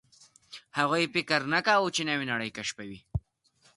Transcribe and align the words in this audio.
هغوی 0.77 1.05
فکر 1.13 1.41
نه 1.53 1.59
کاوه، 1.65 1.89
چې 1.95 2.01
نوې 2.09 2.25
نړۍ 2.31 2.49
کشفوي. 2.57 2.99